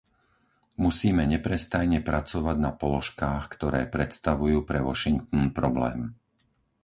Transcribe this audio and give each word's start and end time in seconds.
Musíme 0.85 1.23
neprestajne 1.35 1.99
pracovať 2.09 2.57
na 2.65 2.71
položkách, 2.83 3.43
ktoré 3.55 3.81
predstavujú 3.95 4.59
pre 4.69 4.79
Washington 4.89 5.45
problém. 5.59 5.99